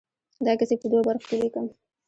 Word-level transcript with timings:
دا 0.45 0.53
کیسې 0.59 0.75
په 0.81 0.87
دوو 0.91 1.07
برخو 1.09 1.25
کې 1.29 1.35
ليکم. 1.41 1.65